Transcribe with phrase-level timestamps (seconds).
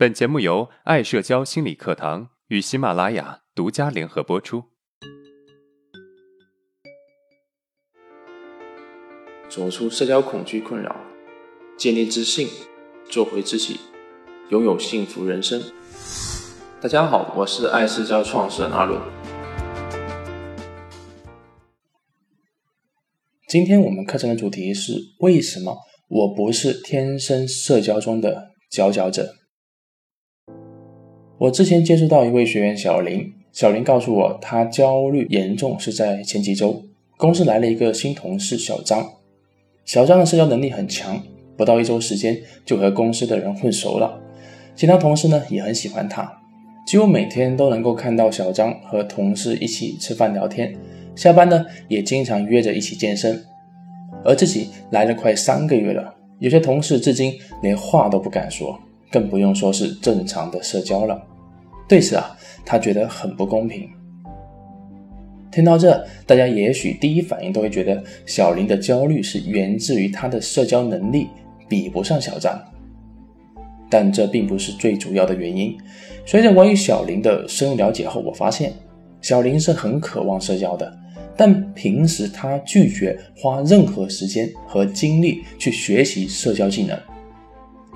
[0.00, 4.64] 本节目由爱社交心理课堂与喜马拉雅独家联合播出。
[9.50, 10.96] 走出社交恐惧困扰，
[11.76, 12.48] 建立自信，
[13.10, 13.78] 做回自己，
[14.48, 15.62] 拥有幸福人生。
[16.80, 18.98] 大家好，我是爱社交创始人阿伦。
[23.48, 25.76] 今天我们课程的主题是：为什么
[26.08, 29.34] 我不是天生社交中的佼佼者？
[31.40, 36.82] 我之前接触到一位学员小林，小林告诉我，他焦虑严重是在前几周，
[37.16, 39.08] 公司来了一个新同事小张。
[39.86, 41.18] 小张的社交能力很强，
[41.56, 44.20] 不到一周时间就和公司的人混熟了，
[44.76, 46.30] 其他同事呢也很喜欢他，
[46.86, 50.76] 几乎每天都能够看到小张和同事一起吃饭聊天，
[51.16, 53.42] 下班呢也经常约着一起健身。
[54.22, 58.78] 而自己来了快三个月了，有些同事至今连话都不敢说，
[59.10, 61.28] 更不用说是正常的社交了。
[61.90, 63.90] 对此啊，他觉得很不公平。
[65.50, 71.26] 听到这，大家也许第一反应都会觉得小林的焦虑是源自于他的社交能力
[71.68, 72.56] 比不上小张，
[73.90, 75.76] 但这并不是最主要的原因。
[76.24, 78.72] 随着我与小林的深入了解后，我发现
[79.20, 80.96] 小林是很渴望社交的，
[81.36, 86.96] 但平时他拒绝花任何时间和精力去学习社交技能，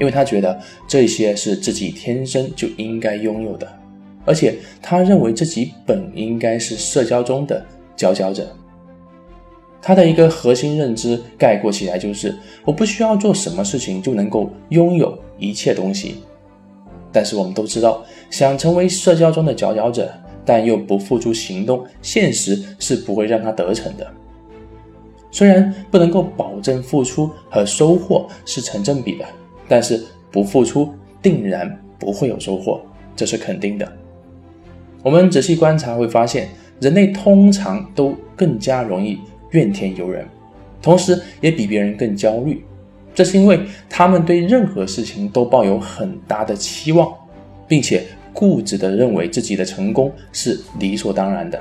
[0.00, 3.83] 因为他觉得这些是自己天生就应该拥有的。
[4.24, 7.64] 而且他认为自己本应该是社交中的
[7.96, 8.46] 佼佼者。
[9.82, 16.22] 他的一个核心认知概括起来就是：我不需要做什么事情就能够拥有一切东西。
[17.12, 20.10] 但是我们都知道，想成为社交中的佼佼者，
[20.44, 24.10] 但又不付出行动，现实是不会让他得逞的。
[25.30, 29.24] 虽然不能够保证付出和收获是成正比的，
[29.68, 32.80] 但是不付出定然不会有收获，
[33.14, 33.92] 这是肯定的。
[35.04, 36.48] 我们仔细观察会发现，
[36.80, 40.26] 人类通常都更加容易怨天尤人，
[40.80, 42.64] 同时也比别人更焦虑。
[43.14, 47.12] 这是因为他们对任何事情都抱有很大的期望，
[47.68, 51.60] 并且固执地认为自己的成功是理所当然的。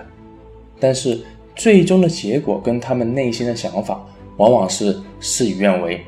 [0.80, 1.20] 但是
[1.54, 4.02] 最终的结果跟他们内心的想法
[4.38, 6.02] 往往是事与愿违，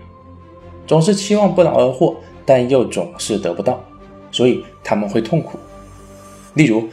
[0.88, 2.16] 总是期望不劳而获，
[2.46, 3.84] 但又总是得不到，
[4.32, 5.60] 所以他们会痛苦。
[6.54, 6.88] 例如。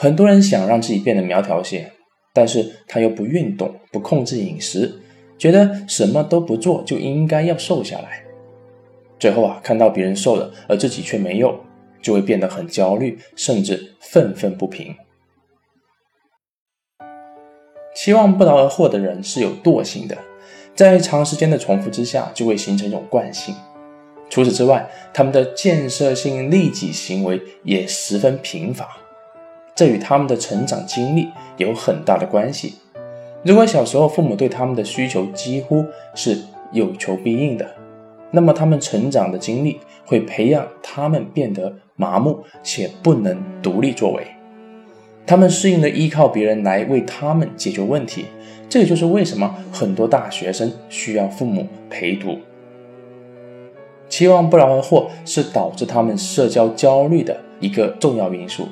[0.00, 1.92] 很多人想让自己变得苗条些，
[2.32, 4.90] 但是他又不运动、不控制饮食，
[5.36, 8.24] 觉得什么都不做就应该要瘦下来。
[9.18, 11.60] 最后啊，看到别人瘦了，而自己却没有，
[12.00, 14.96] 就会变得很焦虑，甚至愤愤不平。
[17.94, 20.16] 期望不劳而获的人是有惰性的，
[20.74, 23.54] 在长时间的重复之下，就会形成一种惯性。
[24.30, 28.88] 除此之外，他们的建设性利己行为也十分贫乏。
[29.80, 31.26] 这与他们的成长经历
[31.56, 32.74] 有很大的关系。
[33.42, 35.82] 如果小时候父母对他们的需求几乎
[36.14, 36.36] 是
[36.70, 37.66] 有求必应的，
[38.30, 44.26] 那么他们成长的经历会培养他们变得麻木且不能独立作为。
[45.26, 48.26] 他们适应了依靠别人来为他们解决问题。
[48.68, 52.36] 这也就是为什么很多大学生需要父母陪读。
[54.10, 58.68] 期望不劳而获是导致他们社交焦虑的一个重要因素。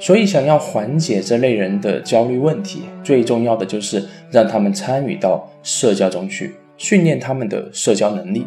[0.00, 8.46] 所以，想要缓解这类人的焦虑问题，最重要的就是让他们参与到社交中去，训练他们的社交能力。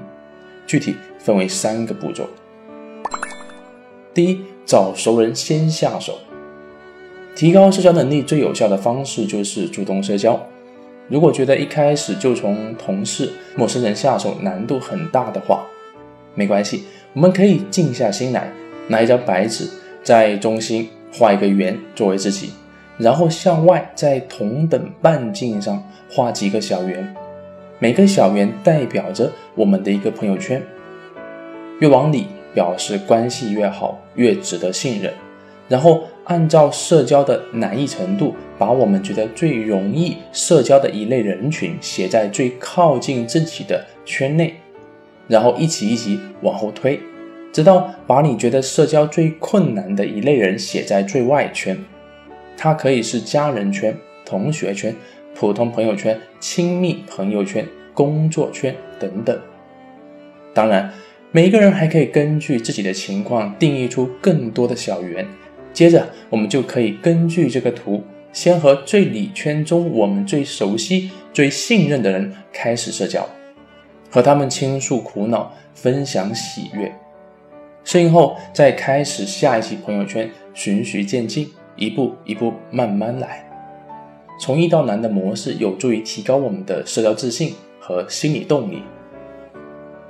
[0.65, 2.25] 具体分为三个步骤：
[4.13, 6.19] 第一，找熟人先下手。
[7.35, 10.39] 提高社交能力最有效的方式就是主动社交。
[11.09, 15.65] 如果觉得一开始就从同事、陌生人下手难度很大的话，
[16.33, 18.49] 没关系，我们可以静下心来，
[18.87, 19.67] 拿一张白纸，
[20.01, 20.87] 在中心。
[21.11, 22.51] 画一个圆作为自己，
[22.97, 27.15] 然后向外在同等半径上画几个小圆，
[27.79, 30.61] 每个小圆代表着我们的一个朋友圈。
[31.79, 35.13] 越往里表示关系越好，越值得信任。
[35.67, 44.53] 然后按照社交的难易程度，把我们觉得最容易社交的一类人群写在最靠近自己的圈内，
[45.27, 46.99] 然后一级一级往后推。
[47.51, 51.77] 直到把你觉得社交最困难的一类人写在最外圈，
[52.57, 53.95] 它可以是家人圈、
[54.25, 54.95] 同学圈、
[55.35, 59.37] 普通朋友圈、亲密朋友圈、工作圈等等。
[60.53, 60.91] 当然，
[61.31, 65.27] 每一个人还可以根据自己的情况定义出更多的小圆。
[65.73, 68.03] 接着，我们就可以根据这个图，
[68.33, 73.27] 先和最里圈中我们最熟悉、最信任的人开始社交，
[74.09, 76.93] 和他们倾诉苦恼，分享喜悦。
[77.83, 83.47] 适应后再开始下一期朋友圈，循序渐进，一步一步慢慢来。
[84.39, 88.81] 从易到难的模式有助于提高我们的社交自信和心理动力。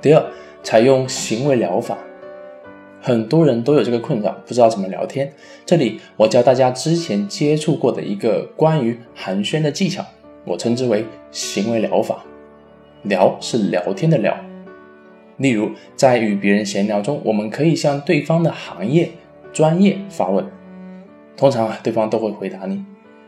[0.00, 0.24] 第二，
[0.62, 1.98] 采用行为疗法。
[3.00, 5.32] 很多人都有这个困扰，不知道怎么聊天。
[5.66, 10.04] 这里我教大家之前接触过的一个关于寒暄的技巧，
[10.44, 12.24] 我称之为行为疗法。
[13.02, 14.51] 聊是聊天的聊。
[15.42, 19.10] 例如，在与别人闲聊中，我们可以向对方的行业、
[19.52, 20.46] 专业发问，
[21.36, 22.84] 通常啊，对方都会回答你。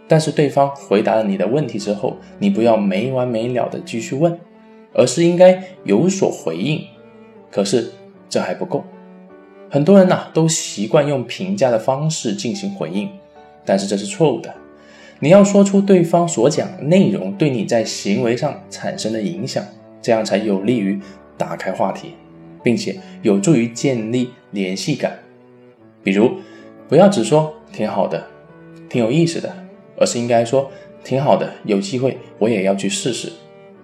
[0.07, 4.39] 但是对方回答了你的问题之后，你不要没完没了的继续问，
[4.93, 6.85] 而是应该有所回应。
[7.51, 7.91] 可是
[8.29, 8.85] 这还不够，
[9.69, 13.09] 很多人呐都习惯用评价的方式进行回应，
[13.65, 14.55] 但是这是错误的。
[15.21, 19.65] 你要说出对方所讲内容对你在行为上产生的影响，
[20.03, 21.01] 这样才有利于
[21.37, 22.15] 打开话题，
[22.63, 25.19] 并且有助于建立联系感。
[26.03, 26.39] 比如，
[26.89, 28.27] 不要只说挺好的，
[28.89, 29.55] 挺有意思的。
[29.97, 30.69] 而是应该说
[31.05, 33.31] 挺好的，有机会我也要去试试，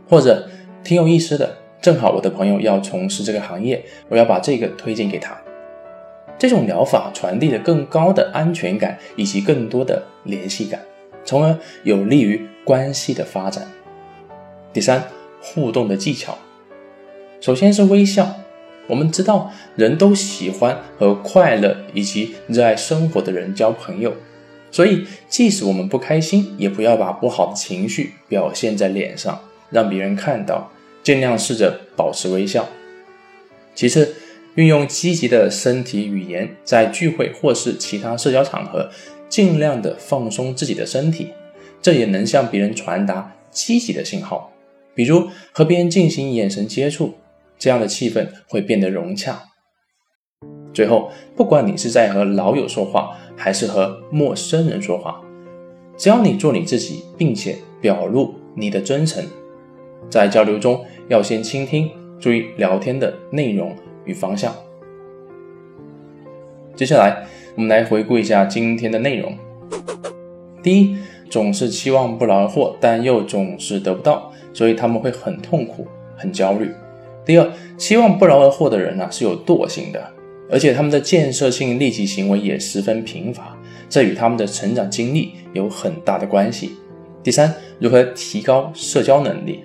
[0.08, 0.50] 或者
[0.82, 5.40] 挺有意思的，正好我的朋友要从事这个行业，我要把这个推荐给他。
[6.36, 10.80] 这种疗法传递了更高的安全感以及更多的联系感，
[11.24, 13.64] 从而有利于关系的发展。
[14.72, 15.04] 第三，
[15.40, 16.36] 互动的技巧，
[17.40, 18.36] 首先是微笑。
[18.86, 24.12] 我们知道人都喜欢和快乐以及热爱生活的人交朋友。
[24.72, 29.40] 所以，即使我们不开心，也不要把不好的情绪表现在脸上，
[29.70, 30.70] 让别人看到。
[31.02, 32.68] 尽量试着保持微笑。
[33.74, 34.14] 其次，
[34.54, 38.90] 运用积极的身体语言，在聚会或是其他社交场合，
[39.26, 41.28] 尽量的放松自己的身体，
[41.80, 44.52] 这也能向别人传达积极的信号。
[44.94, 47.14] 比如和别人进行眼神接触，
[47.60, 49.44] 这样的气氛会变得融洽。
[50.72, 55.20] 最后，不管你是在和老友说话，还是和陌生人说话，
[55.96, 59.22] 只要你做你自己，并且表露你的真诚，
[60.08, 64.54] 在交流中要先倾听，注意聊天的内容与方向。
[66.74, 69.36] 接下来，我们来回顾一下今天的内容。
[70.62, 70.96] 第一，
[71.28, 75.86] 总是期望不劳而获，但又总是得不到，所以他们会很痛苦、
[76.16, 76.70] 很焦虑。
[77.30, 80.04] 第二，期望不劳而获的人呢，是有惰性的。
[80.50, 83.56] 而且他们的建设性利己行为也十分贫乏，
[83.88, 86.72] 这与他们的成长经历有很大的关系。
[87.22, 89.60] 第三，如何提高社交能力？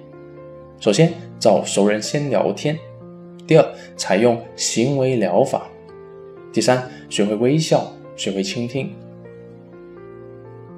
[0.79, 2.75] 首先，找熟人先聊天；
[3.47, 3.67] 第二，
[3.97, 5.61] 采用行为疗法；
[6.53, 8.91] 第三，学会微笑，学会倾听。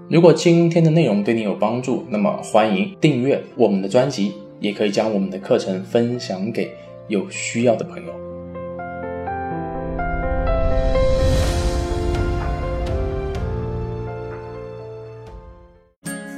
[0.08, 6.74] 如果今天的内容对你有帮助，那么欢迎订阅我们的专辑，也可以将我们的课程分享给
[7.08, 8.14] 有需要的朋友。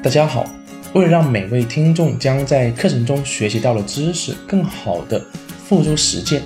[0.03, 0.45] 大家好，
[0.93, 5.21] 为了让每位听众将在课程中学习到的知识更好的
[5.65, 6.41] 付诸实践，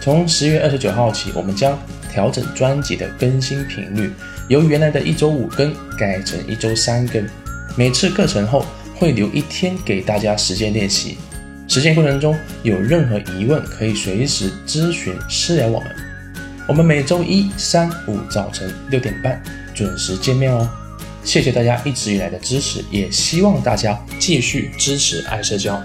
[0.00, 1.78] 从十月二十九号起，我们将
[2.10, 4.10] 调整专辑的更新频率，
[4.48, 7.24] 由原来的一周五更改成一周三更。
[7.76, 8.64] 每次课程后
[8.98, 11.18] 会留一天给大家实践练习，
[11.68, 15.88] 实践过程中有任何疑问可以随时咨询私聊我们。
[16.66, 19.40] 我们每周一、三、五早晨六点半
[19.74, 20.68] 准时见面哦。
[21.22, 25.82] 谢谢大家一直以来的支持，也希望大家继续支持爱社交。